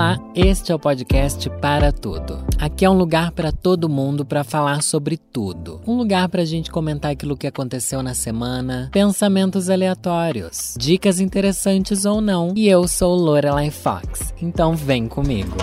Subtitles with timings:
[0.00, 2.42] Olá, este é o podcast Para Tudo.
[2.58, 5.78] Aqui é um lugar para todo mundo para falar sobre tudo.
[5.86, 12.06] Um lugar para a gente comentar aquilo que aconteceu na semana, pensamentos aleatórios, dicas interessantes
[12.06, 12.54] ou não.
[12.56, 15.54] E eu sou Lorelai Fox, então vem comigo.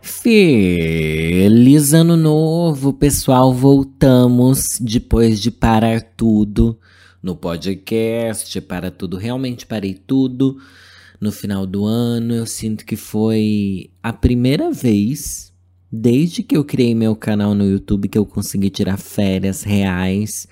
[0.00, 3.52] Feliz ano novo, pessoal!
[3.52, 6.78] Voltamos depois de parar tudo
[7.20, 8.60] no podcast.
[8.60, 10.58] Para tudo, realmente parei tudo
[11.22, 12.34] no final do ano.
[12.34, 15.52] Eu sinto que foi a primeira vez
[15.90, 20.48] desde que eu criei meu canal no YouTube que eu consegui tirar férias reais,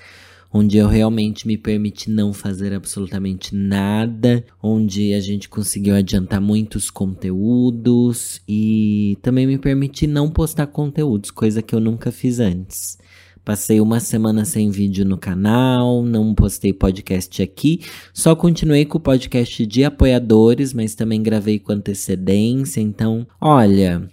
[0.53, 6.89] onde eu realmente me permiti não fazer absolutamente nada, onde a gente conseguiu adiantar muitos
[6.89, 12.97] conteúdos e também me permiti não postar conteúdos, coisa que eu nunca fiz antes.
[13.45, 17.81] Passei uma semana sem vídeo no canal, não postei podcast aqui,
[18.13, 22.81] só continuei com o podcast de apoiadores, mas também gravei com antecedência.
[22.81, 24.09] Então, olha,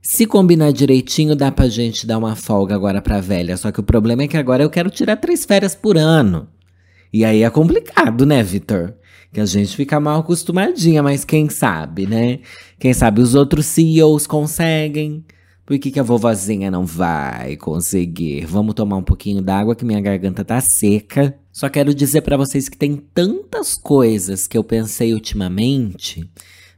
[0.00, 3.56] se combinar direitinho, dá pra gente dar uma folga agora pra velha.
[3.56, 6.48] Só que o problema é que agora eu quero tirar três férias por ano.
[7.12, 8.94] E aí é complicado, né, Vitor?
[9.32, 12.40] Que a gente fica mal acostumadinha, mas quem sabe, né?
[12.78, 15.24] Quem sabe os outros CEOs conseguem.
[15.72, 18.44] Por que, que a vovozinha não vai conseguir?
[18.44, 21.34] Vamos tomar um pouquinho d'água que minha garganta tá seca.
[21.50, 26.30] Só quero dizer para vocês que tem tantas coisas que eu pensei ultimamente,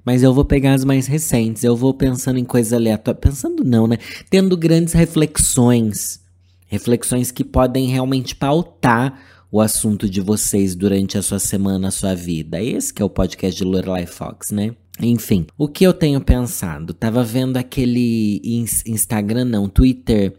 [0.05, 1.65] mas eu vou pegar as mais recentes.
[1.65, 3.21] Eu vou pensando em coisas aleatórias.
[3.21, 3.99] Pensando não, né?
[4.31, 6.21] Tendo grandes reflexões.
[6.69, 9.21] Reflexões que podem realmente pautar
[9.51, 12.63] o assunto de vocês durante a sua semana, a sua vida.
[12.63, 14.77] Esse que é o podcast de Lorelai Fox, né?
[15.01, 16.95] Enfim, o que eu tenho pensado?
[16.95, 18.41] Tava vendo aquele
[18.87, 20.35] Instagram, não, Twitter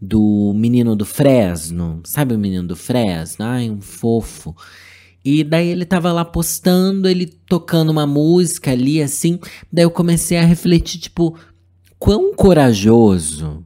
[0.00, 2.00] do menino do Fresno.
[2.04, 3.44] Sabe o menino do Fresno?
[3.46, 4.54] Ai, um fofo.
[5.24, 9.38] E daí ele tava lá postando, ele tocando uma música ali, assim.
[9.72, 11.38] Daí eu comecei a refletir, tipo,
[11.98, 13.64] quão corajoso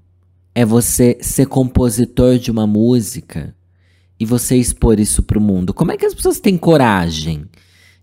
[0.55, 3.55] é você ser compositor de uma música
[4.21, 5.75] e você expor isso pro mundo.
[5.75, 7.45] Como é que as pessoas têm coragem?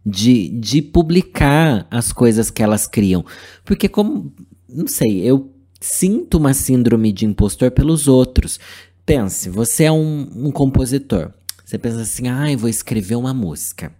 [0.05, 3.25] De, de publicar as coisas que elas criam.
[3.63, 4.31] Porque, como.
[4.67, 8.59] Não sei, eu sinto uma síndrome de impostor pelos outros.
[9.05, 11.31] Pense, você é um, um compositor.
[11.63, 13.91] Você pensa assim, ai, ah, vou escrever uma música.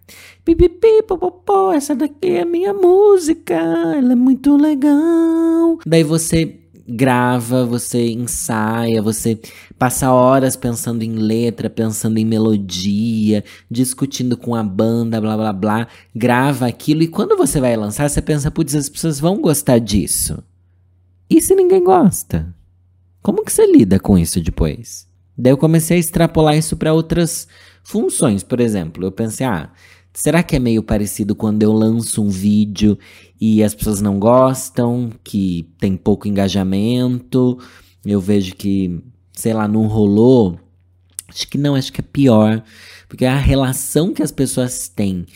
[0.44, 5.78] Pipipi, popopó, essa daqui é a minha música, ela é muito legal.
[5.84, 9.38] Daí você grava, você ensaia, você
[9.78, 15.88] passa horas pensando em letra, pensando em melodia, discutindo com a banda, blá blá blá,
[16.14, 20.42] grava aquilo e quando você vai lançar, você pensa, putz, as pessoas vão gostar disso.
[21.28, 22.54] E se ninguém gosta?
[23.22, 25.06] Como que você lida com isso depois?
[25.36, 27.48] Daí eu comecei a extrapolar isso para outras
[27.82, 29.70] funções, por exemplo, eu pensei, ah,
[30.16, 32.98] Será que é meio parecido quando eu lanço um vídeo
[33.38, 37.58] e as pessoas não gostam, que tem pouco engajamento?
[38.02, 38.98] Eu vejo que,
[39.34, 40.58] sei lá, não rolou.
[41.28, 42.64] Acho que não, acho que é pior.
[43.06, 45.26] Porque a relação que as pessoas têm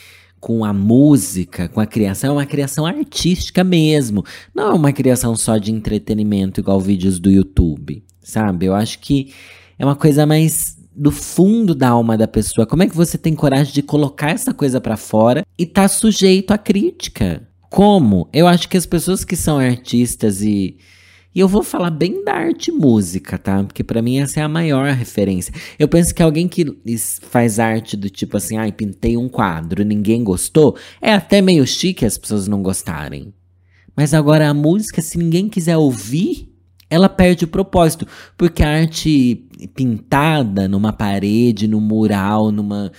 [0.40, 4.24] com a música, com a criação, é uma criação artística mesmo.
[4.54, 8.64] Não é uma criação só de entretenimento, igual vídeos do YouTube, sabe?
[8.64, 9.34] Eu acho que
[9.78, 12.66] é uma coisa mais do fundo da alma da pessoa.
[12.66, 16.50] Como é que você tem coragem de colocar essa coisa para fora e tá sujeito
[16.50, 17.48] à crítica?
[17.70, 18.28] Como?
[18.34, 20.76] Eu acho que as pessoas que são artistas e
[21.32, 23.62] e eu vou falar bem da arte música, tá?
[23.62, 25.54] Porque para mim essa é a maior referência.
[25.78, 26.66] Eu penso que alguém que
[27.22, 32.04] faz arte do tipo assim, ai, pintei um quadro, ninguém gostou, é até meio chique
[32.04, 33.32] as pessoas não gostarem.
[33.96, 36.49] Mas agora a música, se ninguém quiser ouvir,
[36.90, 38.06] ela perde o propósito,
[38.36, 42.90] porque a arte pintada numa parede, num mural, numa,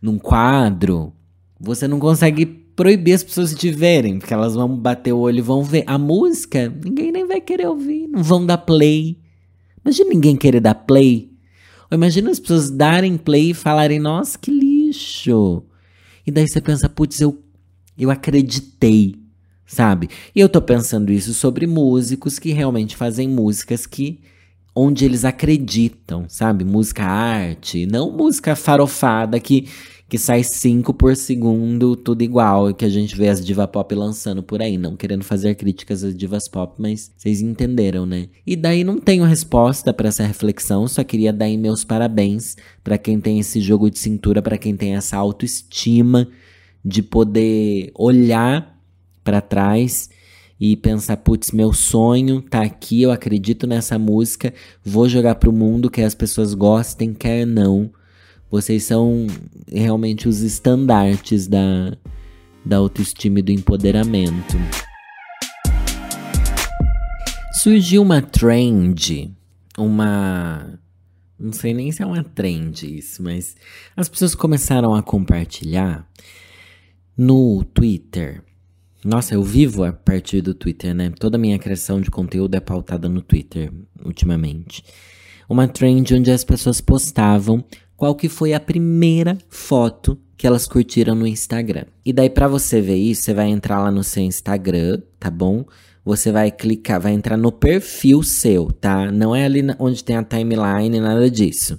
[0.00, 1.12] num quadro,
[1.58, 5.42] você não consegue proibir as pessoas de verem, porque elas vão bater o olho e
[5.42, 5.82] vão ver.
[5.86, 9.18] A música, ninguém nem vai querer ouvir, não vão dar play.
[9.84, 11.30] Imagina ninguém querer dar play.
[11.90, 15.64] Ou imagina as pessoas darem play e falarem, nossa, que lixo.
[16.24, 17.42] E daí você pensa, putz, eu,
[17.98, 19.19] eu acreditei
[19.70, 20.08] sabe?
[20.34, 24.18] E eu tô pensando isso sobre músicos que realmente fazem músicas que
[24.74, 26.64] onde eles acreditam, sabe?
[26.64, 29.68] Música arte, não música farofada que
[30.08, 34.42] que sai cinco por segundo, tudo igual, que a gente vê as diva pop lançando
[34.42, 38.26] por aí, não querendo fazer críticas às divas pop, mas vocês entenderam, né?
[38.44, 43.20] E daí não tenho resposta para essa reflexão, só queria dar meus parabéns para quem
[43.20, 46.26] tem esse jogo de cintura, para quem tem essa autoestima
[46.84, 48.79] de poder olhar
[49.22, 50.10] para trás
[50.58, 54.52] e pensar, putz, meu sonho tá aqui, eu acredito nessa música,
[54.84, 57.90] vou jogar pro mundo, que as pessoas gostem, quer não.
[58.50, 59.26] Vocês são
[59.66, 61.96] realmente os estandartes da,
[62.64, 64.56] da autoestima e do empoderamento.
[67.60, 69.36] surgiu uma trend,
[69.76, 70.78] uma.
[71.38, 73.56] Não sei nem se é uma trend isso, mas
[73.96, 76.08] as pessoas começaram a compartilhar
[77.16, 78.42] no Twitter.
[79.04, 81.10] Nossa, eu vivo a partir do Twitter, né?
[81.18, 83.72] Toda a minha criação de conteúdo é pautada no Twitter,
[84.04, 84.84] ultimamente.
[85.48, 87.64] Uma trend onde as pessoas postavam
[87.96, 91.84] qual que foi a primeira foto que elas curtiram no Instagram.
[92.04, 95.64] E daí para você ver isso, você vai entrar lá no seu Instagram, tá bom?
[96.04, 99.10] Você vai clicar, vai entrar no perfil seu, tá?
[99.10, 101.78] Não é ali onde tem a timeline, nada disso.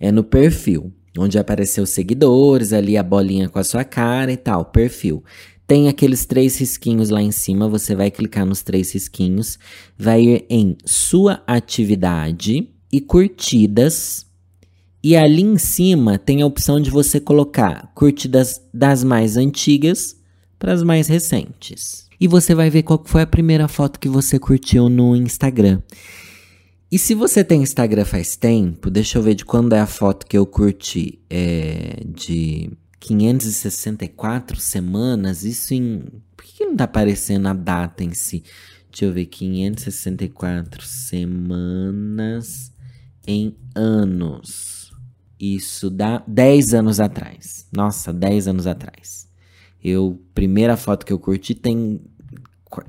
[0.00, 4.36] É no perfil, onde apareceu os seguidores, ali a bolinha com a sua cara e
[4.36, 5.24] tal, perfil.
[5.66, 9.58] Tem aqueles três risquinhos lá em cima, você vai clicar nos três risquinhos,
[9.98, 14.26] vai ir em sua atividade e curtidas
[15.02, 20.16] e ali em cima tem a opção de você colocar curtidas das mais antigas
[20.58, 22.06] para as mais recentes.
[22.20, 25.80] E você vai ver qual foi a primeira foto que você curtiu no Instagram.
[26.90, 30.26] E se você tem Instagram faz tempo, deixa eu ver de quando é a foto
[30.26, 31.20] que eu curti.
[31.28, 32.70] É de
[33.06, 35.44] 564 semanas.
[35.44, 36.02] Isso em.
[36.36, 38.42] Por que, não tá aparecendo a data em si?
[38.90, 39.26] Deixa eu ver.
[39.26, 42.72] 564 semanas
[43.26, 44.92] em anos.
[45.38, 47.66] Isso dá 10 anos atrás.
[47.72, 49.28] Nossa, 10 anos atrás.
[49.82, 52.00] Eu, primeira foto que eu curti tem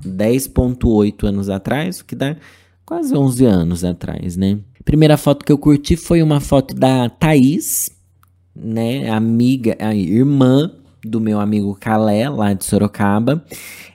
[0.04, 2.36] 10.8 anos atrás, o que dá
[2.84, 4.58] quase 11 anos atrás, né?
[4.84, 7.90] Primeira foto que eu curti foi uma foto da Thaís,
[8.58, 10.70] né, amiga, a irmã
[11.04, 13.44] do meu amigo Calé, lá de Sorocaba.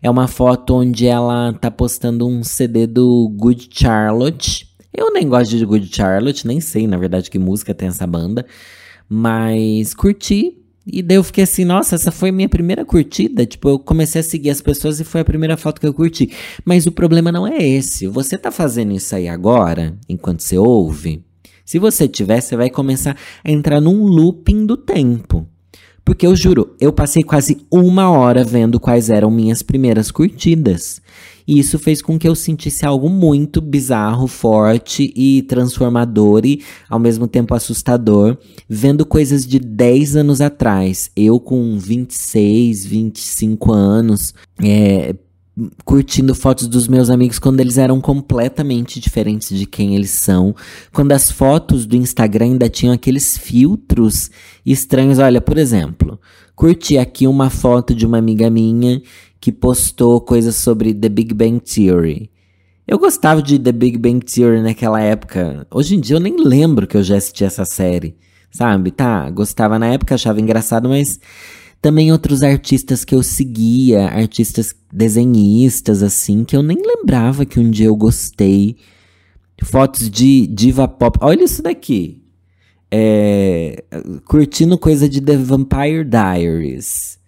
[0.01, 5.57] É uma foto onde ela tá postando um CD do Good Charlotte, eu nem gosto
[5.57, 8.45] de Good Charlotte, nem sei, na verdade, que música tem essa banda.
[9.09, 10.59] Mas curti.
[10.85, 13.45] E daí eu fiquei assim, nossa, essa foi minha primeira curtida.
[13.45, 16.31] Tipo, eu comecei a seguir as pessoas e foi a primeira foto que eu curti.
[16.63, 18.05] Mas o problema não é esse.
[18.05, 21.23] Você tá fazendo isso aí agora, enquanto você ouve.
[21.65, 25.47] Se você tiver, você vai começar a entrar num looping do tempo.
[26.05, 31.01] Porque eu juro, eu passei quase uma hora vendo quais eram minhas primeiras curtidas.
[31.47, 36.99] E isso fez com que eu sentisse algo muito bizarro, forte e transformador e ao
[36.99, 38.37] mesmo tempo assustador,
[38.67, 41.09] vendo coisas de 10 anos atrás.
[41.15, 45.15] Eu com 26, 25 anos, é,
[45.85, 50.55] curtindo fotos dos meus amigos quando eles eram completamente diferentes de quem eles são.
[50.91, 54.31] Quando as fotos do Instagram ainda tinham aqueles filtros
[54.65, 55.19] estranhos.
[55.19, 56.19] Olha, por exemplo,
[56.55, 59.01] curti aqui uma foto de uma amiga minha
[59.39, 62.31] que postou coisas sobre The Big Bang Theory.
[62.87, 65.67] Eu gostava de The Big Bang Theory naquela época.
[65.71, 68.17] Hoje em dia eu nem lembro que eu já assisti essa série.
[68.51, 68.91] Sabe?
[68.91, 71.19] Tá, gostava na época, achava engraçado, mas
[71.83, 77.69] também outros artistas que eu seguia, artistas desenhistas, assim, que eu nem lembrava que um
[77.69, 78.77] dia eu gostei.
[79.61, 81.19] Fotos de diva pop.
[81.21, 82.23] Olha isso daqui.
[82.89, 83.83] É,
[84.25, 87.19] curtindo coisa de The Vampire Diaries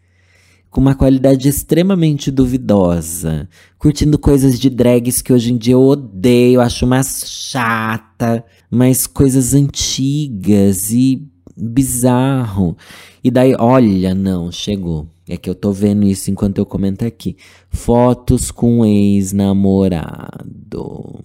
[0.70, 3.48] com uma qualidade extremamente duvidosa,
[3.78, 9.54] curtindo coisas de drags que hoje em dia eu odeio, acho mais chata, mas coisas
[9.54, 11.26] antigas e
[11.56, 12.76] bizarro.
[13.24, 15.08] E daí, olha, não, chegou.
[15.28, 17.36] É que eu tô vendo isso enquanto eu comento aqui.
[17.70, 21.20] Fotos com ex-namorado.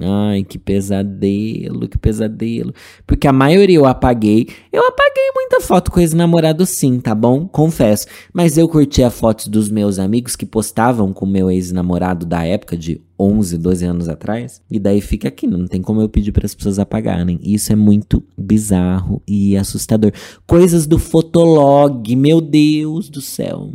[0.00, 2.72] Ai, que pesadelo, que pesadelo.
[3.06, 4.48] Porque a maioria eu apaguei.
[4.72, 7.46] Eu apaguei muita foto com ex-namorado sim, tá bom?
[7.48, 8.06] Confesso.
[8.32, 12.76] Mas eu curti a fotos dos meus amigos que postavam com meu ex-namorado da época
[12.76, 14.62] de 11, 12 anos atrás.
[14.70, 17.40] E daí fica aqui, não tem como eu pedir para as pessoas apagarem.
[17.42, 20.12] Isso é muito bizarro e assustador.
[20.46, 23.72] Coisas do Fotolog, meu Deus do céu.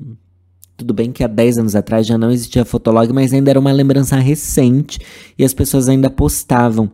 [0.75, 3.71] Tudo bem que há 10 anos atrás já não existia Fotolog, mas ainda era uma
[3.71, 4.99] lembrança recente
[5.37, 6.91] e as pessoas ainda postavam.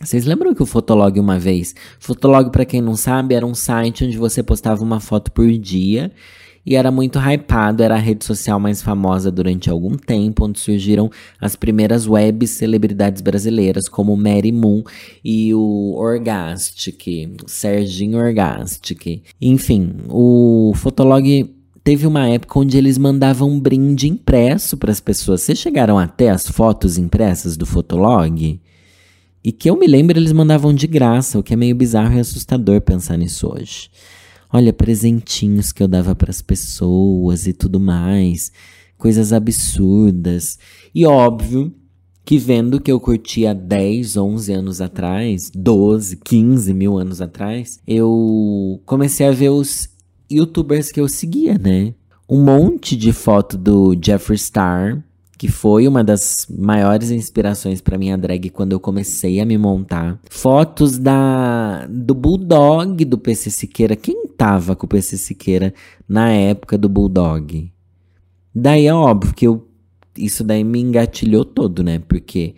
[0.00, 1.74] Vocês lembram que o Fotolog uma vez?
[1.98, 6.12] Fotolog, para quem não sabe, era um site onde você postava uma foto por dia
[6.64, 11.10] e era muito hypado, era a rede social mais famosa durante algum tempo, onde surgiram
[11.40, 14.82] as primeiras web celebridades brasileiras, como Mary Moon
[15.24, 19.22] e o Orgastic, Serginho Orgastic.
[19.40, 21.57] Enfim, o Fotolog
[21.88, 25.40] teve uma época onde eles mandavam um brinde impresso para as pessoas.
[25.40, 28.60] Vocês chegaram até as fotos impressas do Fotolog?
[29.42, 32.20] E que eu me lembro, eles mandavam de graça, o que é meio bizarro e
[32.20, 33.88] assustador pensar nisso hoje.
[34.52, 38.52] Olha, presentinhos que eu dava para as pessoas e tudo mais,
[38.98, 40.58] coisas absurdas.
[40.94, 41.72] E óbvio
[42.22, 48.78] que vendo que eu curtia 10, 11 anos atrás, 12, 15 mil anos atrás, eu
[48.84, 49.88] comecei a ver os
[50.30, 51.94] youtubers que eu seguia, né?
[52.28, 55.02] Um monte de foto do Jeffree Star,
[55.38, 60.20] que foi uma das maiores inspirações para minha drag quando eu comecei a me montar.
[60.28, 63.96] Fotos da do Bulldog do PC Siqueira.
[63.96, 65.72] Quem tava com o PC Siqueira
[66.08, 67.72] na época do Bulldog?
[68.54, 69.66] Daí é óbvio que eu,
[70.16, 72.00] isso daí me engatilhou todo, né?
[72.00, 72.56] Porque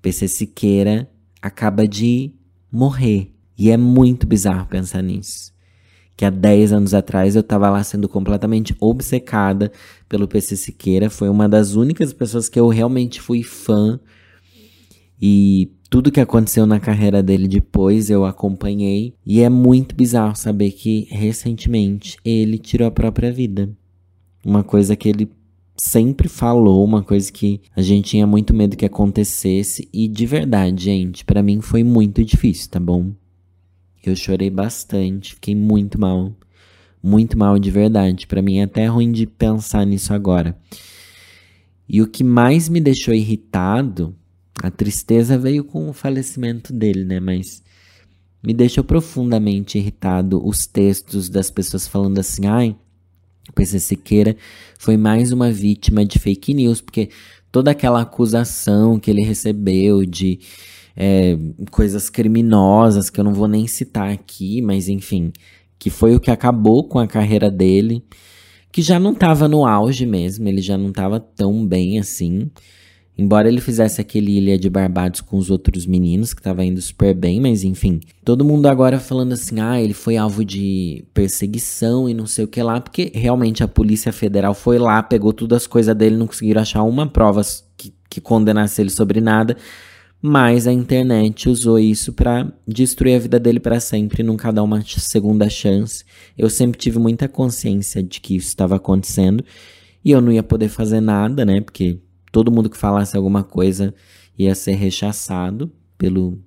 [0.00, 1.10] PC Siqueira
[1.42, 2.32] acaba de
[2.72, 3.34] morrer.
[3.58, 5.52] E é muito bizarro pensar nisso
[6.20, 9.72] que há 10 anos atrás eu estava lá sendo completamente obcecada
[10.06, 11.08] pelo PC Siqueira.
[11.08, 13.98] Foi uma das únicas pessoas que eu realmente fui fã.
[15.18, 19.14] E tudo que aconteceu na carreira dele depois eu acompanhei.
[19.24, 23.70] E é muito bizarro saber que recentemente ele tirou a própria vida.
[24.44, 25.30] Uma coisa que ele
[25.74, 29.88] sempre falou, uma coisa que a gente tinha muito medo que acontecesse.
[29.90, 33.10] E de verdade, gente, para mim foi muito difícil, tá bom?
[34.04, 36.34] Eu chorei bastante, fiquei muito mal.
[37.02, 38.26] Muito mal de verdade.
[38.26, 40.56] Para mim é até ruim de pensar nisso agora.
[41.88, 44.14] E o que mais me deixou irritado,
[44.62, 47.18] a tristeza veio com o falecimento dele, né?
[47.18, 47.62] Mas
[48.42, 52.76] me deixou profundamente irritado os textos das pessoas falando assim: ai,
[53.48, 54.36] o PC Siqueira
[54.78, 57.10] foi mais uma vítima de fake news, porque
[57.50, 60.38] toda aquela acusação que ele recebeu de
[60.96, 61.36] é,
[61.70, 65.32] coisas criminosas que eu não vou nem citar aqui, mas enfim,
[65.78, 68.04] que foi o que acabou com a carreira dele,
[68.70, 72.50] que já não estava no auge mesmo, ele já não estava tão bem assim.
[73.18, 77.14] Embora ele fizesse aquele Ilha de Barbados com os outros meninos, que tava indo super
[77.14, 78.00] bem, mas enfim.
[78.24, 82.48] Todo mundo agora falando assim, ah, ele foi alvo de perseguição e não sei o
[82.48, 86.26] que lá, porque realmente a Polícia Federal foi lá, pegou todas as coisas dele, não
[86.26, 87.42] conseguiram achar uma prova
[87.76, 89.54] que, que condenasse ele sobre nada
[90.22, 94.82] mas a internet usou isso para destruir a vida dele para sempre, nunca dar uma
[94.82, 96.04] segunda chance.
[96.36, 99.42] Eu sempre tive muita consciência de que isso estava acontecendo
[100.04, 101.60] e eu não ia poder fazer nada, né?
[101.60, 101.98] Porque
[102.30, 103.94] todo mundo que falasse alguma coisa
[104.38, 106.38] ia ser rechaçado pelo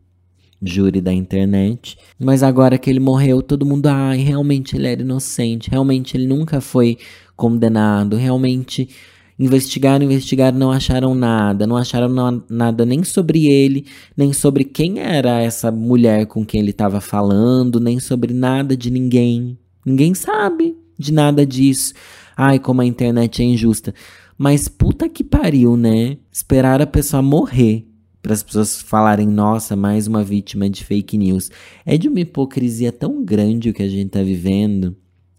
[0.61, 1.97] júri da internet.
[2.17, 6.61] Mas agora que ele morreu, todo mundo, ai, realmente ele era inocente, realmente ele nunca
[6.61, 6.97] foi
[7.35, 8.89] condenado, realmente
[9.37, 11.65] Investigaram, investigaram, não acharam nada.
[11.65, 13.85] Não acharam nada nem sobre ele,
[14.15, 18.91] nem sobre quem era essa mulher com quem ele estava falando, nem sobre nada de
[18.91, 19.57] ninguém.
[19.85, 21.93] Ninguém sabe de nada disso.
[22.37, 23.93] Ai, como a internet é injusta.
[24.37, 26.17] Mas puta que pariu, né?
[26.31, 27.87] Esperar a pessoa morrer
[28.21, 31.51] para as pessoas falarem, nossa, mais uma vítima de fake news.
[31.85, 34.95] É de uma hipocrisia tão grande o que a gente tá vivendo.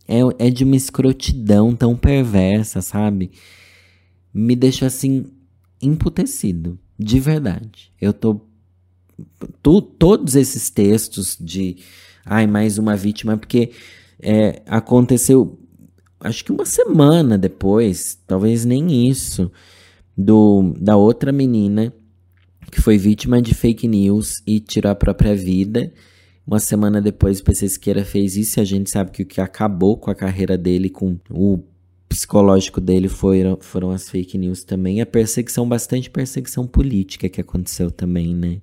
[0.07, 3.31] É, é de uma escrotidão tão perversa, sabe?
[4.35, 5.27] Me deixa assim
[5.81, 7.93] emputecido, de verdade.
[8.01, 8.41] Eu tô
[9.99, 11.77] todos esses textos de
[12.27, 13.71] ai mais uma vítima porque
[14.21, 15.57] é, aconteceu
[16.19, 19.53] acho que uma semana depois, talvez nem isso,
[20.17, 21.93] do da outra menina
[22.73, 25.93] que foi vítima de fake news e tirou a própria vida.
[26.47, 29.41] Uma semana depois, o PC Siqueira fez isso e a gente sabe que o que
[29.41, 31.63] acabou com a carreira dele, com o
[32.15, 35.01] psicológico dele foram, foram as fake news também.
[35.01, 38.59] A perseguição, bastante perseguição política que aconteceu também, né?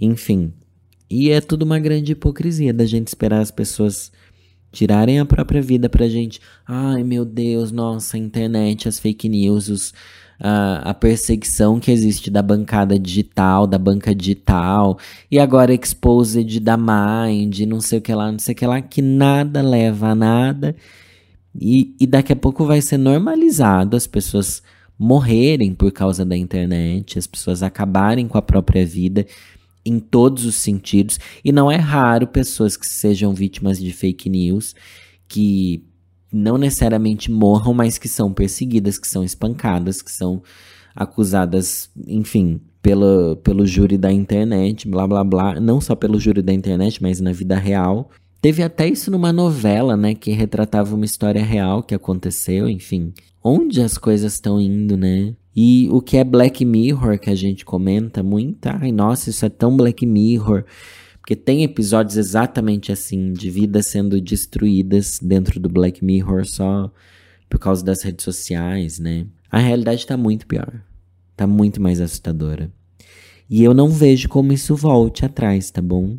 [0.00, 0.52] Enfim.
[1.08, 4.10] E é tudo uma grande hipocrisia da gente esperar as pessoas
[4.72, 6.40] tirarem a própria vida pra gente.
[6.66, 9.94] Ai, meu Deus, nossa, a internet, as fake news, os,
[10.40, 14.98] a, a perseguição que existe da bancada digital, da banca digital,
[15.30, 18.82] e agora exposed da Mind, não sei o que lá, não sei o que lá,
[18.82, 20.74] que nada leva a nada
[21.54, 24.62] e, e daqui a pouco vai ser normalizado as pessoas
[24.98, 29.26] morrerem por causa da internet, as pessoas acabarem com a própria vida
[29.84, 31.18] em todos os sentidos.
[31.44, 34.74] E não é raro pessoas que sejam vítimas de fake news,
[35.26, 35.84] que
[36.32, 40.42] não necessariamente morram, mas que são perseguidas, que são espancadas, que são
[40.94, 45.60] acusadas, enfim, pelo, pelo júri da internet, blá blá blá.
[45.60, 48.10] Não só pelo júri da internet, mas na vida real.
[48.40, 53.12] Teve até isso numa novela, né, que retratava uma história real que aconteceu, enfim.
[53.42, 55.34] Onde as coisas estão indo, né?
[55.54, 59.48] E o que é Black Mirror que a gente comenta muito, ai, nossa, isso é
[59.48, 60.64] tão Black Mirror.
[61.20, 66.92] Porque tem episódios exatamente assim, de vidas sendo destruídas dentro do Black Mirror só
[67.50, 69.26] por causa das redes sociais, né?
[69.50, 70.80] A realidade tá muito pior.
[71.36, 72.70] Tá muito mais assustadora.
[73.50, 76.18] E eu não vejo como isso volte atrás, tá bom?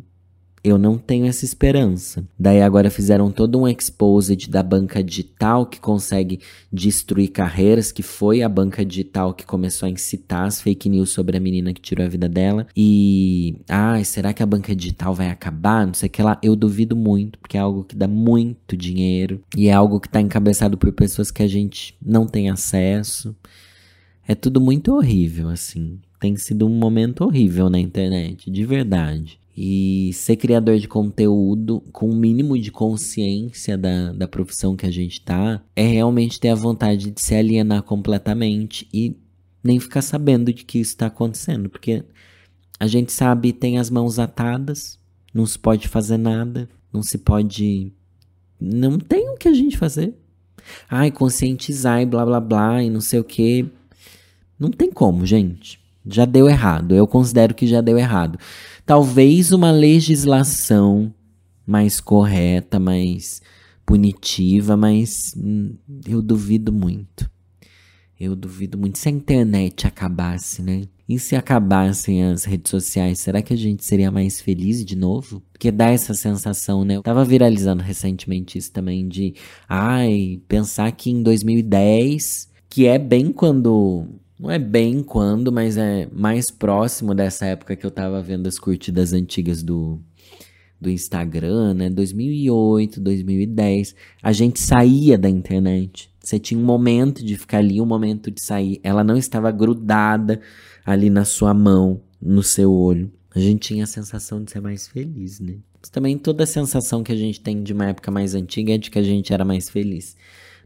[0.62, 2.22] Eu não tenho essa esperança.
[2.38, 6.40] Daí agora fizeram todo um exposed da banca digital que consegue
[6.70, 11.38] destruir carreiras, que foi a banca digital que começou a incitar as fake news sobre
[11.38, 12.66] a menina que tirou a vida dela.
[12.76, 15.86] E, ai, será que a banca digital vai acabar?
[15.86, 16.38] Não sei o que lá.
[16.42, 20.20] Eu duvido muito, porque é algo que dá muito dinheiro e é algo que está
[20.20, 23.34] encabeçado por pessoas que a gente não tem acesso.
[24.28, 25.98] É tudo muito horrível, assim.
[26.20, 29.39] Tem sido um momento horrível na internet, de verdade.
[29.56, 34.86] E ser criador de conteúdo com o um mínimo de consciência da, da profissão que
[34.86, 39.16] a gente tá é realmente ter a vontade de se alienar completamente e
[39.62, 42.04] nem ficar sabendo de que isso está acontecendo, porque
[42.78, 44.98] a gente sabe tem as mãos atadas,
[45.34, 47.92] não se pode fazer nada, não se pode.
[48.60, 50.14] Não tem o que a gente fazer.
[50.88, 53.66] Ai, conscientizar e blá blá blá e não sei o que.
[54.58, 55.79] Não tem como, gente.
[56.06, 56.94] Já deu errado.
[56.94, 58.38] Eu considero que já deu errado.
[58.84, 61.12] Talvez uma legislação
[61.66, 63.40] mais correta, mais
[63.86, 65.74] punitiva, mas hum,
[66.06, 67.30] eu duvido muito.
[68.18, 68.98] Eu duvido muito.
[68.98, 70.82] Se a internet acabasse, né?
[71.08, 75.42] E se acabassem as redes sociais, será que a gente seria mais feliz de novo?
[75.52, 76.96] Porque dá essa sensação, né?
[76.96, 79.34] Eu tava viralizando recentemente isso também de,
[79.68, 84.06] ai, pensar que em 2010, que é bem quando
[84.40, 88.58] não é bem quando, mas é mais próximo dessa época que eu tava vendo as
[88.58, 90.00] curtidas antigas do,
[90.80, 91.90] do Instagram, né?
[91.90, 93.94] 2008, 2010.
[94.22, 96.10] A gente saía da internet.
[96.18, 98.80] Você tinha um momento de ficar ali, um momento de sair.
[98.82, 100.40] Ela não estava grudada
[100.86, 103.12] ali na sua mão, no seu olho.
[103.34, 105.58] A gente tinha a sensação de ser mais feliz, né?
[105.78, 108.78] Mas também toda a sensação que a gente tem de uma época mais antiga é
[108.78, 110.16] de que a gente era mais feliz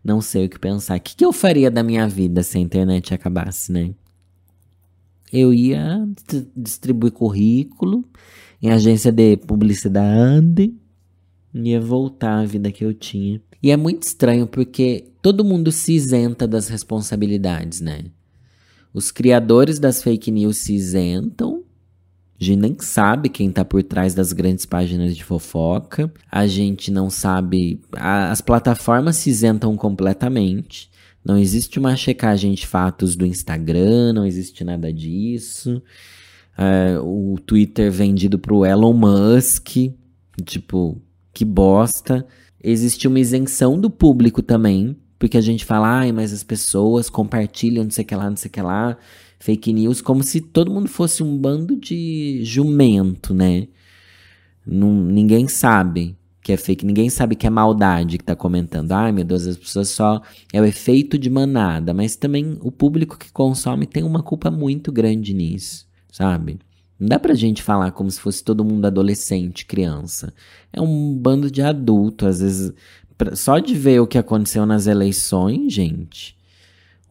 [0.05, 0.99] não sei o que pensar.
[0.99, 3.95] O que, que eu faria da minha vida se a internet acabasse, né?
[5.33, 6.07] Eu ia
[6.55, 8.05] distribuir currículo
[8.63, 10.73] em agência de publicidade,
[11.53, 13.41] ia voltar à vida que eu tinha.
[13.63, 18.05] E é muito estranho porque todo mundo se isenta das responsabilidades, né?
[18.93, 21.64] Os criadores das fake news se isentam
[22.41, 26.13] a gente nem sabe quem tá por trás das grandes páginas de fofoca.
[26.31, 27.81] A gente não sabe.
[27.93, 30.91] A, as plataformas se isentam completamente.
[31.25, 35.81] Não existe uma checagem de fatos do Instagram, não existe nada disso.
[36.59, 39.93] É, o Twitter vendido pro Elon Musk.
[40.45, 41.01] Tipo,
[41.33, 42.27] que bosta.
[42.63, 44.97] Existe uma isenção do público também.
[45.21, 48.37] Porque a gente fala, ai, mas as pessoas compartilham, não sei o que lá, não
[48.37, 48.99] sei o que lá
[49.45, 53.69] fake news como se todo mundo fosse um bando de jumento, né?
[54.67, 58.93] Ninguém sabe que é fake, ninguém sabe que é maldade que tá comentando.
[58.93, 60.23] Ai, meu Deus, as pessoas só.
[60.51, 64.91] É o efeito de manada, mas também o público que consome tem uma culpa muito
[64.91, 66.59] grande nisso, sabe?
[66.99, 70.33] Não dá pra gente falar como se fosse todo mundo adolescente, criança.
[70.73, 72.73] É um bando de adulto, às vezes.
[73.35, 76.34] Só de ver o que aconteceu nas eleições, gente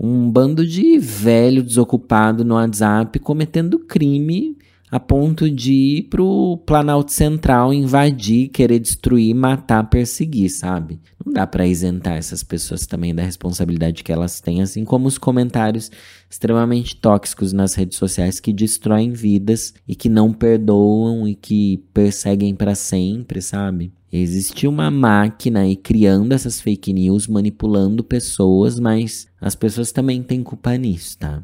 [0.06, 4.58] um bando de velho desocupado no WhatsApp cometendo crime
[4.92, 11.00] a ponto de ir pro Planalto Central invadir, querer destruir, matar, perseguir, sabe?
[11.26, 15.18] Não dá para isentar essas pessoas também da responsabilidade que elas têm, assim como os
[15.18, 15.89] comentários
[16.30, 22.54] extremamente tóxicos nas redes sociais que destroem vidas e que não perdoam e que perseguem
[22.54, 23.92] para sempre, sabe?
[24.15, 30.43] Existe uma máquina aí criando essas fake news, manipulando pessoas, mas as pessoas também têm
[30.43, 31.43] culpa nisso, tá?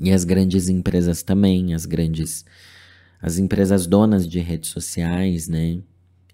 [0.00, 2.42] E as grandes empresas também, as grandes.
[3.20, 5.80] As empresas donas de redes sociais, né?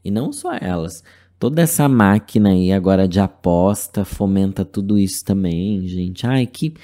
[0.05, 1.03] E não só elas.
[1.37, 6.25] Toda essa máquina aí agora de aposta fomenta tudo isso também, gente.
[6.25, 6.75] Ai, que,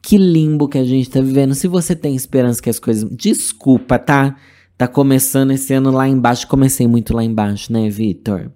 [0.00, 1.56] que limbo que a gente tá vivendo.
[1.56, 3.10] Se você tem esperança que as coisas.
[3.10, 4.36] Desculpa, tá?
[4.76, 6.48] Tá começando esse ano lá embaixo.
[6.48, 8.50] Comecei muito lá embaixo, né, Vitor?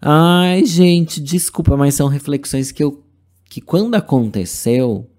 [0.00, 3.02] Ai, gente, desculpa, mas são reflexões que eu.
[3.44, 5.10] que quando aconteceu.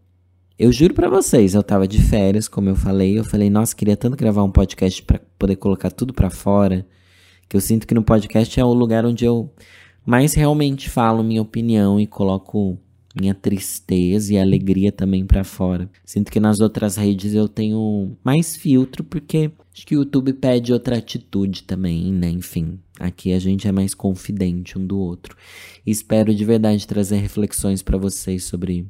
[0.59, 3.19] Eu juro para vocês, eu tava de férias, como eu falei.
[3.19, 6.83] Eu falei, nossa, queria tanto gravar um podcast para poder colocar tudo para fora.
[7.47, 9.53] Que eu sinto que no podcast é o lugar onde eu
[10.03, 12.79] mais realmente falo minha opinião e coloco
[13.19, 15.89] minha tristeza e alegria também para fora.
[16.05, 20.73] Sinto que nas outras redes eu tenho mais filtro porque acho que o YouTube pede
[20.73, 22.29] outra atitude também, né?
[22.29, 25.35] Enfim, aqui a gente é mais confidente um do outro.
[25.85, 28.87] Espero de verdade trazer reflexões para vocês sobre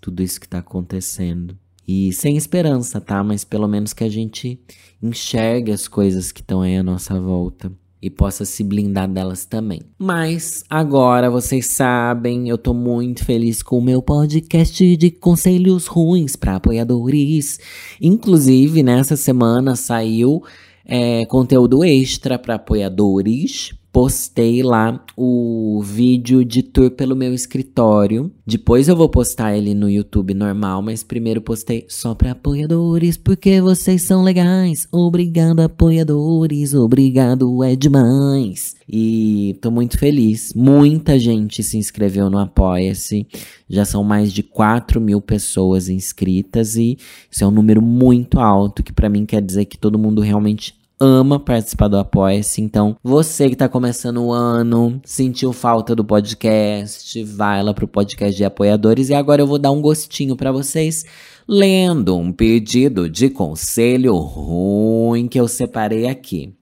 [0.00, 1.56] tudo isso que tá acontecendo.
[1.86, 3.22] E sem esperança, tá?
[3.24, 4.60] Mas pelo menos que a gente
[5.02, 9.80] enxergue as coisas que estão aí à nossa volta e possa se blindar delas também.
[9.98, 16.36] Mas agora vocês sabem, eu tô muito feliz com o meu podcast de conselhos ruins
[16.36, 17.58] para apoiadores.
[18.00, 20.42] Inclusive, nessa semana saiu
[20.84, 28.30] é, conteúdo extra para apoiadores, postei lá o vídeo de tour pelo meu escritório.
[28.46, 33.60] Depois eu vou postar ele no YouTube normal, mas primeiro postei só para apoiadores, porque
[33.60, 34.86] vocês são legais.
[34.92, 36.74] Obrigado, apoiadores.
[36.74, 38.76] Obrigado, é demais.
[38.88, 40.52] E tô muito feliz.
[40.54, 43.26] Muita gente se inscreveu no Apoia-se.
[43.68, 46.98] Já são mais de 4 mil pessoas inscritas e
[47.30, 50.79] isso é um número muito alto, que para mim quer dizer que todo mundo realmente
[51.00, 52.60] ama participar do Apoia-se.
[52.60, 58.36] Então, você que tá começando o ano, sentiu falta do podcast, vai lá pro podcast
[58.36, 59.08] de apoiadores.
[59.08, 61.04] E agora eu vou dar um gostinho para vocês,
[61.48, 66.54] lendo um pedido de conselho ruim que eu separei aqui.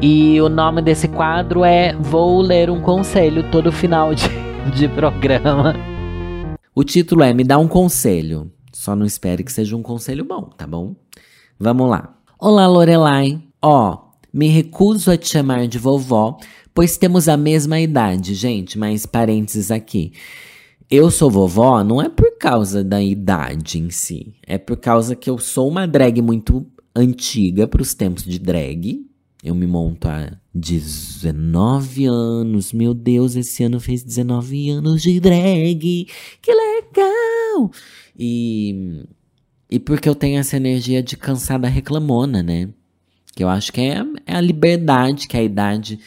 [0.00, 4.28] E o nome desse quadro é Vou Ler um Conselho todo final de,
[4.76, 5.74] de programa.
[6.74, 8.50] O título é Me Dá um Conselho.
[8.72, 10.94] Só não espere que seja um conselho bom, tá bom?
[11.58, 12.13] Vamos lá.
[12.46, 13.42] Olá, Lorelai.
[13.62, 16.36] Ó, oh, me recuso a te chamar de vovó,
[16.74, 20.12] pois temos a mesma idade, gente, mas parênteses aqui.
[20.90, 25.30] Eu sou vovó não é por causa da idade em si, é por causa que
[25.30, 29.06] eu sou uma drag muito antiga para os tempos de drag.
[29.42, 32.74] Eu me monto há 19 anos.
[32.74, 36.06] Meu Deus, esse ano fez 19 anos de drag.
[36.42, 37.70] Que legal!
[38.18, 39.02] E
[39.74, 42.68] e porque eu tenho essa energia de cansada reclamona, né?
[43.34, 45.98] Que eu acho que é, é a liberdade que a idade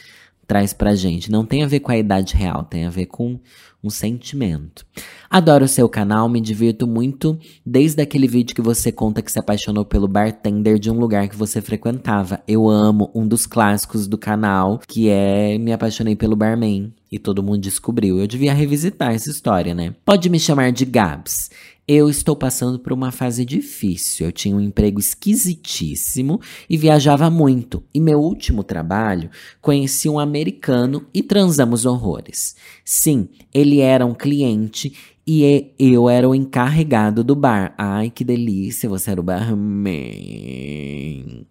[0.47, 1.29] traz pra gente.
[1.29, 3.37] Não tem a ver com a idade real, tem a ver com
[3.83, 4.85] um sentimento.
[5.29, 9.37] Adoro o seu canal, me divirto muito desde aquele vídeo que você conta que se
[9.37, 12.41] apaixonou pelo bartender de um lugar que você frequentava.
[12.47, 16.93] Eu amo um dos clássicos do canal, que é Me Apaixonei pelo Barman.
[17.11, 18.17] E todo mundo descobriu.
[18.17, 19.93] Eu devia revisitar essa história, né?
[20.05, 21.49] Pode me chamar de Gabs.
[21.89, 24.25] Eu estou passando por uma fase difícil.
[24.25, 27.81] Eu tinha um emprego esquisitíssimo e viajava muito.
[27.93, 29.29] E meu último trabalho,
[29.61, 32.57] conheci um americano e transamos horrores.
[32.83, 34.93] Sim, ele era um cliente
[35.25, 37.73] e eu era o encarregado do bar.
[37.77, 39.87] Ai, que delícia, você era o barman.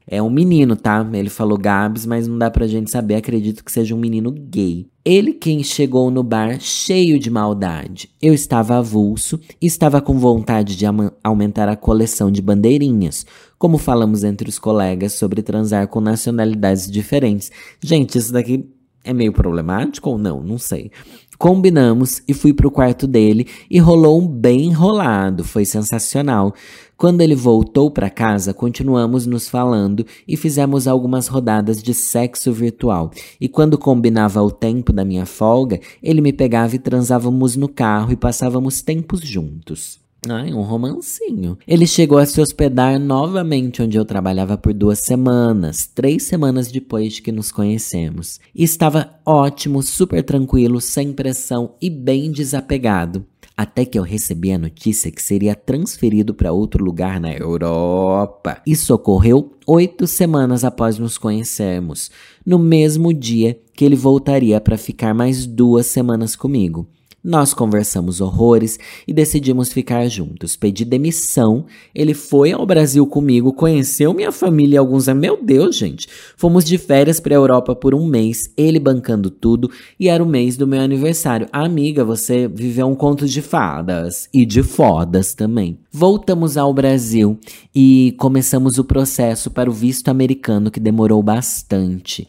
[0.07, 1.09] É um menino, tá?
[1.15, 3.15] Ele falou Gabs, mas não dá pra gente saber.
[3.15, 4.87] Acredito que seja um menino gay.
[5.07, 8.11] Ele quem chegou no bar cheio de maldade.
[8.21, 10.85] Eu estava avulso e estava com vontade de
[11.23, 13.25] aumentar a coleção de bandeirinhas.
[13.57, 17.53] Como falamos entre os colegas sobre transar com nacionalidades diferentes.
[17.81, 18.69] Gente, isso daqui
[19.07, 20.43] é meio problemático ou não?
[20.43, 20.91] Não sei.
[21.39, 26.55] Combinamos e fui pro quarto dele e rolou um bem enrolado, foi sensacional.
[26.97, 33.11] Quando ele voltou para casa, continuamos nos falando e fizemos algumas rodadas de sexo virtual.
[33.39, 38.13] E quando combinava o tempo da minha folga, ele me pegava e transávamos no carro
[38.13, 40.06] e passávamos tempos juntos.
[40.29, 41.59] Ai, um romancinho.
[41.67, 47.15] Ele chegou a se hospedar novamente onde eu trabalhava por duas semanas, três semanas depois
[47.15, 48.41] de que nos conhecemos.
[48.55, 53.25] E estava ótimo, super tranquilo, sem pressão e bem desapegado.
[53.57, 58.61] Até que eu recebi a notícia que seria transferido para outro lugar na Europa.
[58.67, 62.11] Isso ocorreu oito semanas após nos conhecermos,
[62.45, 66.87] no mesmo dia que ele voltaria para ficar mais duas semanas comigo.
[67.27, 70.55] Nós conversamos horrores e decidimos ficar juntos.
[70.55, 71.67] Pedi demissão.
[71.93, 75.09] Ele foi ao Brasil comigo, conheceu minha família e alguns.
[75.09, 76.07] Meu Deus, gente!
[76.37, 80.27] Fomos de férias para a Europa por um mês, ele bancando tudo, e era o
[80.27, 81.49] mês do meu aniversário.
[81.53, 85.81] Amiga, você viveu um conto de fadas e de fodas também.
[85.91, 87.41] Voltamos ao Brasil
[87.75, 92.29] e começamos o processo para o visto americano que demorou bastante.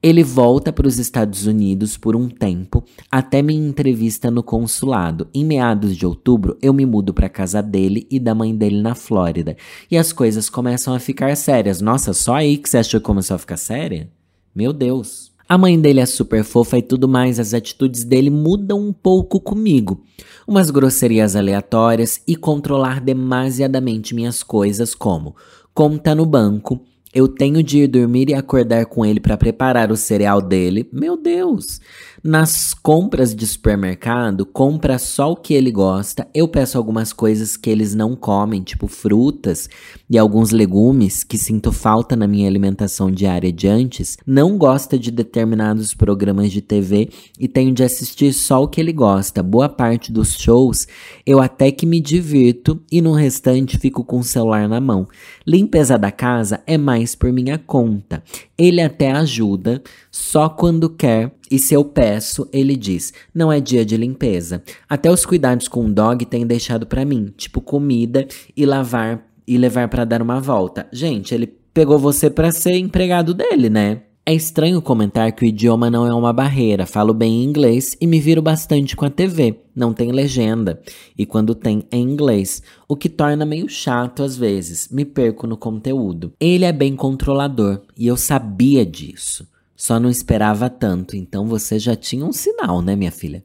[0.00, 5.26] Ele volta para os Estados Unidos por um tempo, até minha entrevista no consulado.
[5.34, 8.94] Em meados de outubro, eu me mudo para casa dele e da mãe dele na
[8.94, 9.56] Flórida.
[9.90, 11.80] E as coisas começam a ficar sérias.
[11.80, 14.08] Nossa, só aí que você achou que começou a ficar séria?
[14.54, 15.32] Meu Deus.
[15.48, 19.40] A mãe dele é super fofa e tudo mais, as atitudes dele mudam um pouco
[19.40, 20.04] comigo.
[20.46, 25.34] Umas grosserias aleatórias e controlar demasiadamente minhas coisas, como
[25.78, 26.80] conta no banco,
[27.14, 30.88] eu tenho de ir dormir e acordar com ele para preparar o cereal dele.
[30.92, 31.80] Meu Deus!
[32.22, 36.26] Nas compras de supermercado, compra só o que ele gosta.
[36.34, 39.68] Eu peço algumas coisas que eles não comem, tipo frutas
[40.10, 44.16] e alguns legumes que sinto falta na minha alimentação diária de antes.
[44.26, 48.92] Não gosta de determinados programas de TV e tenho de assistir só o que ele
[48.92, 49.42] gosta.
[49.42, 50.88] Boa parte dos shows
[51.24, 55.06] eu até que me divirto e no restante fico com o celular na mão.
[55.46, 58.22] Limpeza da casa é mais por minha conta.
[58.56, 63.84] Ele até ajuda, só quando quer, e se eu peço, ele diz: não é dia
[63.84, 64.62] de limpeza.
[64.88, 69.56] Até os cuidados com o dog tem deixado para mim, tipo comida e lavar e
[69.56, 70.86] levar para dar uma volta.
[70.92, 74.02] Gente, ele pegou você para ser empregado dele, né?
[74.28, 76.84] É estranho comentar que o idioma não é uma barreira.
[76.84, 79.58] Falo bem inglês e me viro bastante com a TV.
[79.74, 80.82] Não tem legenda.
[81.16, 82.62] E quando tem, é inglês.
[82.86, 84.90] O que torna meio chato às vezes.
[84.92, 86.34] Me perco no conteúdo.
[86.38, 89.48] Ele é bem controlador e eu sabia disso.
[89.80, 93.44] Só não esperava tanto, então você já tinha um sinal, né, minha filha?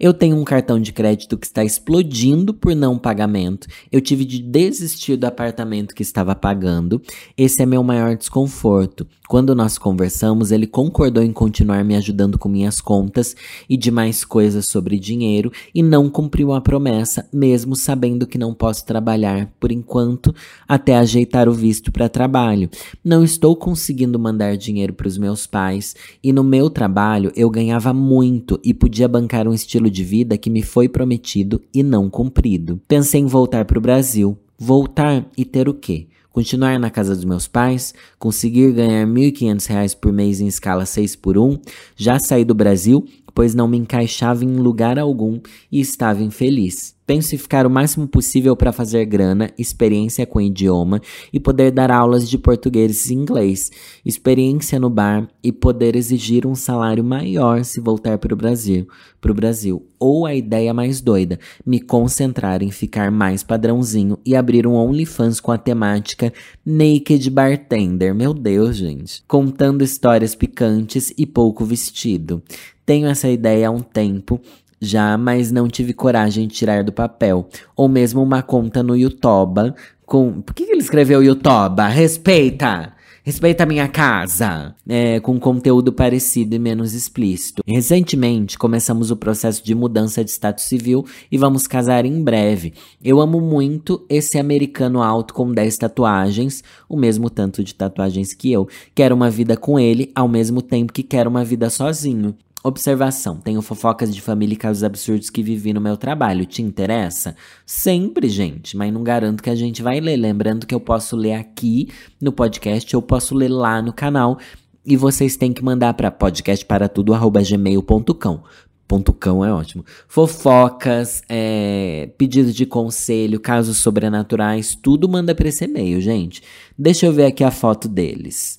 [0.00, 3.68] Eu tenho um cartão de crédito que está explodindo por não pagamento.
[3.92, 7.02] Eu tive de desistir do apartamento que estava pagando.
[7.36, 9.06] Esse é meu maior desconforto.
[9.28, 13.36] Quando nós conversamos, ele concordou em continuar me ajudando com minhas contas
[13.68, 18.86] e demais coisas sobre dinheiro e não cumpriu a promessa, mesmo sabendo que não posso
[18.86, 20.34] trabalhar por enquanto
[20.66, 22.70] até ajeitar o visto para trabalho.
[23.04, 25.73] Não estou conseguindo mandar dinheiro para os meus pais
[26.22, 30.50] e no meu trabalho eu ganhava muito e podia bancar um estilo de vida que
[30.50, 32.80] me foi prometido e não cumprido.
[32.86, 34.38] Pensei em voltar para o Brasil.
[34.58, 36.06] Voltar e ter o quê?
[36.34, 41.14] continuar na casa dos meus pais, conseguir ganhar R$ 1.500 por mês em escala 6
[41.14, 41.60] por 1,
[41.94, 46.94] já saí do Brasil, pois não me encaixava em lugar algum e estava infeliz.
[47.06, 51.90] Penso em ficar o máximo possível para fazer grana, experiência com idioma e poder dar
[51.90, 53.70] aulas de português e inglês,
[54.06, 58.88] experiência no bar e poder exigir um salário maior se voltar para o Brasil,
[59.20, 59.86] para o Brasil.
[59.98, 65.40] Ou a ideia mais doida, me concentrar em ficar mais padrãozinho e abrir um OnlyFans
[65.40, 66.32] com a temática
[66.64, 68.14] Naked Bartender.
[68.14, 69.22] Meu Deus, gente.
[69.28, 72.42] Contando histórias picantes e pouco vestido.
[72.86, 74.40] Tenho essa ideia há um tempo
[74.80, 77.48] já, mas não tive coragem de tirar do papel.
[77.74, 80.42] Ou mesmo uma conta no Yutoba com.
[80.42, 81.86] Por que, ele escreveu Yutoba?
[81.86, 82.92] Respeita!
[83.26, 84.74] Respeita a minha casa!
[84.86, 87.62] É, com conteúdo parecido e menos explícito.
[87.66, 92.74] Recentemente, começamos o processo de mudança de status civil e vamos casar em breve.
[93.02, 98.52] Eu amo muito esse americano alto com 10 tatuagens, o mesmo tanto de tatuagens que
[98.52, 98.68] eu.
[98.94, 102.36] Quero uma vida com ele, ao mesmo tempo que quero uma vida sozinho.
[102.66, 106.46] Observação: tenho fofocas de família e casos absurdos que vivi no meu trabalho.
[106.46, 107.36] Te interessa?
[107.66, 110.16] Sempre, gente, mas não garanto que a gente vai ler.
[110.16, 114.38] Lembrando que eu posso ler aqui no podcast, eu posso ler lá no canal.
[114.82, 118.42] E vocês têm que mandar para podcastparatudo.gmail.com.
[118.88, 119.84] Ponto cão é ótimo.
[120.08, 126.42] Fofocas, é, pedidos de conselho, casos sobrenaturais, tudo manda para esse e-mail, gente.
[126.78, 128.58] Deixa eu ver aqui a foto deles.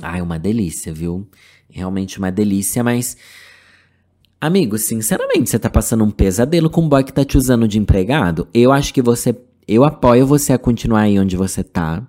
[0.00, 1.28] Ai, uma delícia, viu?
[1.78, 3.16] Realmente uma delícia, mas.
[4.40, 7.78] Amigo, sinceramente, você tá passando um pesadelo com um boy que tá te usando de
[7.78, 8.46] empregado?
[8.52, 9.34] Eu acho que você.
[9.66, 12.06] Eu apoio você a continuar aí onde você tá.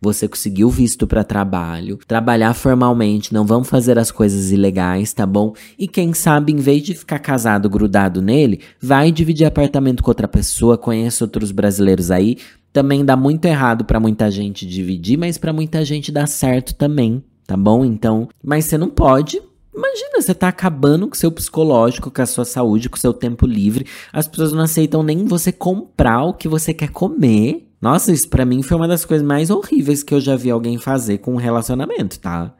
[0.00, 5.52] Você conseguiu visto para trabalho, trabalhar formalmente, não vamos fazer as coisas ilegais, tá bom?
[5.76, 10.28] E quem sabe, em vez de ficar casado grudado nele, vai dividir apartamento com outra
[10.28, 12.36] pessoa, conhece outros brasileiros aí.
[12.72, 17.24] Também dá muito errado para muita gente dividir, mas para muita gente dá certo também,
[17.48, 17.82] tá bom?
[17.82, 19.42] Então, mas você não pode.
[19.74, 23.14] Imagina, você tá acabando com o seu psicológico, com a sua saúde, com o seu
[23.14, 23.86] tempo livre.
[24.12, 27.66] As pessoas não aceitam nem você comprar o que você quer comer.
[27.80, 30.76] Nossa, isso pra mim foi uma das coisas mais horríveis que eu já vi alguém
[30.76, 32.54] fazer com um relacionamento, tá?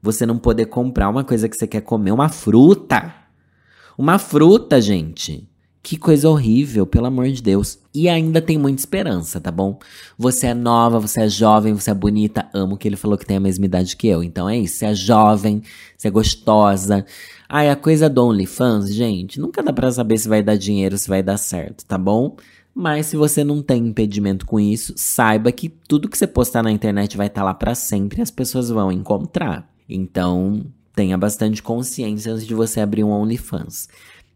[0.00, 3.14] Você não poder comprar uma coisa que você quer comer, uma fruta.
[3.98, 5.49] Uma fruta, gente.
[5.82, 7.78] Que coisa horrível, pelo amor de Deus.
[7.94, 9.78] E ainda tem muita esperança, tá bom?
[10.18, 12.48] Você é nova, você é jovem, você é bonita.
[12.52, 14.22] Amo que ele falou que tem a mesma idade que eu.
[14.22, 14.76] Então é isso.
[14.76, 15.62] Você é jovem,
[15.96, 17.04] você é gostosa.
[17.48, 21.08] Ai, a coisa do OnlyFans, gente, nunca dá pra saber se vai dar dinheiro, se
[21.08, 22.36] vai dar certo, tá bom?
[22.74, 26.70] Mas se você não tem impedimento com isso, saiba que tudo que você postar na
[26.70, 29.68] internet vai estar tá lá para sempre e as pessoas vão encontrar.
[29.88, 30.64] Então,
[30.94, 33.88] tenha bastante consciência antes de você abrir um OnlyFans.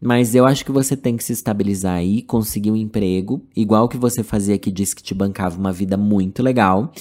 [0.05, 3.97] Mas eu acho que você tem que se estabilizar aí, conseguir um emprego, igual que
[3.97, 6.91] você fazia que disse que te bancava uma vida muito legal.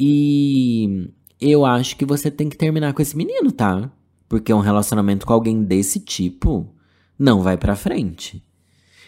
[0.00, 3.88] E eu acho que você tem que terminar com esse menino, tá?
[4.28, 6.68] Porque um relacionamento com alguém desse tipo
[7.16, 8.42] não vai pra frente.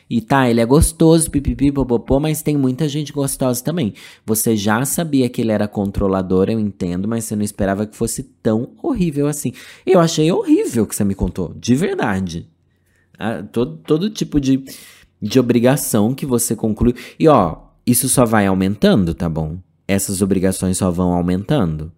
[0.09, 3.93] E tá, ele é gostoso, pipipi, popopô, mas tem muita gente gostosa também.
[4.25, 8.23] Você já sabia que ele era controlador, eu entendo, mas você não esperava que fosse
[8.41, 9.53] tão horrível assim.
[9.85, 12.55] Eu achei horrível o que você me contou, de verdade
[13.53, 14.65] todo, todo tipo de,
[15.21, 16.95] de obrigação que você conclui.
[17.19, 19.59] E ó, isso só vai aumentando, tá bom?
[19.87, 21.93] Essas obrigações só vão aumentando.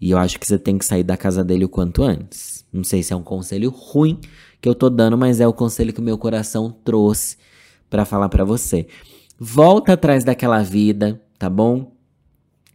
[0.00, 2.64] E eu acho que você tem que sair da casa dele o quanto antes.
[2.72, 4.18] Não sei se é um conselho ruim
[4.60, 7.36] que eu tô dando, mas é o conselho que o meu coração trouxe
[7.88, 8.88] para falar para você.
[9.38, 11.92] Volta atrás daquela vida, tá bom?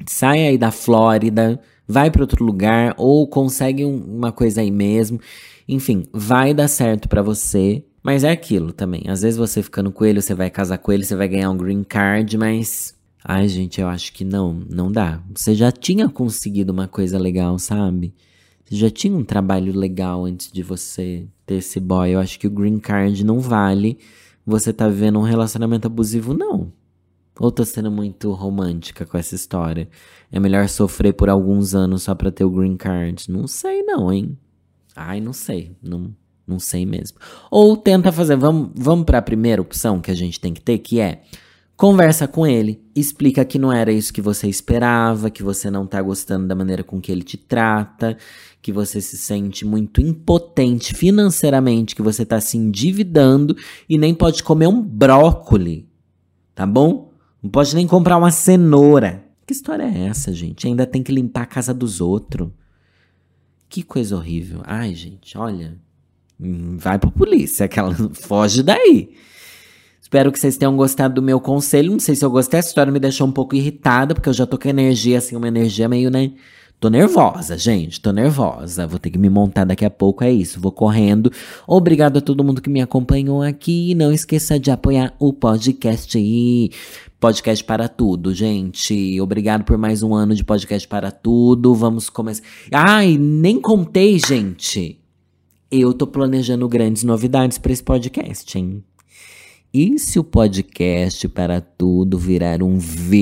[0.05, 5.19] Sai aí da Flórida, vai para outro lugar ou consegue um, uma coisa aí mesmo
[5.67, 7.84] enfim, vai dar certo para você.
[8.02, 9.04] Mas é aquilo também.
[9.08, 11.58] Às vezes você ficando com ele, você vai casar com ele, você vai ganhar um
[11.58, 12.95] green card, mas.
[13.23, 15.21] Ai, gente, eu acho que não, não dá.
[15.36, 18.13] Você já tinha conseguido uma coisa legal, sabe?
[18.63, 22.12] Você já tinha um trabalho legal antes de você ter esse boy.
[22.12, 23.97] Eu acho que o green card não vale
[24.45, 26.71] você tá vivendo um relacionamento abusivo, não.
[27.39, 29.88] Ou tô sendo muito romântica com essa história?
[30.32, 33.32] É melhor sofrer por alguns anos só pra ter o green card?
[33.32, 34.38] Não sei, não, hein?
[34.95, 35.76] Ai, não sei.
[35.82, 36.13] Não,
[36.47, 37.19] não sei mesmo.
[37.52, 38.36] Ou tenta fazer.
[38.36, 41.21] Vamos, vamos pra primeira opção que a gente tem que ter, que é
[41.78, 46.02] Conversa com ele, explica que não era isso que você esperava, que você não tá
[46.02, 48.17] gostando da maneira com que ele te trata,
[48.63, 53.56] que você se sente muito impotente financeiramente, que você tá se endividando
[53.88, 55.88] e nem pode comer um brócoli,
[56.56, 57.06] tá bom?
[57.47, 59.23] Não pode nem comprar uma cenoura.
[59.45, 60.67] Que história é essa, gente?
[60.67, 62.49] Ainda tem que limpar a casa dos outros.
[63.69, 64.62] Que coisa horrível.
[64.65, 65.77] Ai, gente, olha.
[66.38, 69.15] Hum, vai pra polícia, aquela foge daí.
[70.01, 71.93] Espero que vocês tenham gostado do meu conselho.
[71.93, 74.45] Não sei se eu gostei, essa história me deixou um pouco irritada, porque eu já
[74.45, 76.33] tô com energia, assim, uma energia meio, né?
[76.79, 78.85] Tô nervosa, gente, tô nervosa.
[78.85, 80.59] Vou ter que me montar daqui a pouco, é isso.
[80.59, 81.31] Vou correndo.
[81.65, 83.95] Obrigado a todo mundo que me acompanhou aqui.
[83.95, 86.69] Não esqueça de apoiar o podcast aí.
[87.19, 89.19] Podcast para tudo, gente.
[89.19, 91.73] Obrigado por mais um ano de podcast para tudo.
[91.73, 92.43] Vamos começar.
[92.71, 94.99] Ai, nem contei, gente.
[95.71, 98.83] Eu tô planejando grandes novidades para esse podcast, hein?
[99.73, 103.13] E se o podcast para tudo virar um videocast?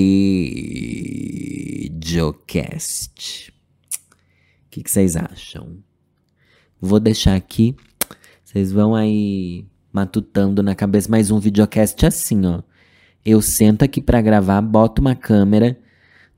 [3.49, 5.77] O que, que vocês acham?
[6.79, 7.75] Vou deixar aqui.
[8.43, 12.62] Vocês vão aí matutando na cabeça mais um videocast assim, ó.
[13.25, 15.75] Eu sento aqui para gravar, boto uma câmera,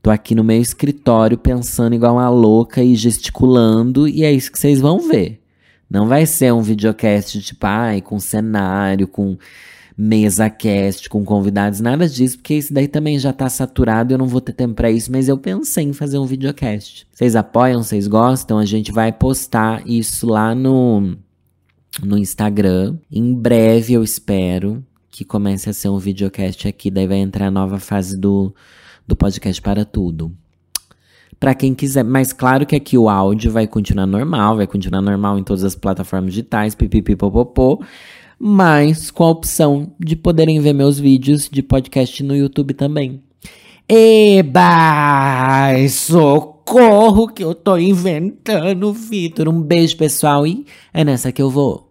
[0.00, 4.58] tô aqui no meu escritório pensando igual uma louca e gesticulando, e é isso que
[4.58, 5.42] vocês vão ver.
[5.90, 9.36] Não vai ser um videocast tipo, ai, com cenário, com
[10.00, 14.28] mesa cast com convidados, nada disso, porque isso daí também já tá saturado, eu não
[14.28, 17.04] vou ter tempo para isso, mas eu pensei em fazer um videocast.
[17.12, 18.60] Vocês apoiam, vocês gostam?
[18.60, 21.16] A gente vai postar isso lá no
[22.00, 22.96] no Instagram.
[23.10, 27.50] Em breve eu espero que comece a ser um videocast aqui, daí vai entrar a
[27.50, 28.54] nova fase do
[29.04, 30.30] do podcast para tudo.
[31.40, 35.38] Para quem quiser, mas claro que aqui o áudio vai continuar normal, vai continuar normal
[35.38, 37.82] em todas as plataformas digitais, pipipipopopô
[38.38, 43.22] mas com a opção de poderem ver meus vídeos de podcast no YouTube também.
[43.88, 45.70] Eba!
[45.88, 49.48] Socorro que eu tô inventando, Vitor.
[49.48, 51.87] Um beijo, pessoal, e é nessa que eu vou.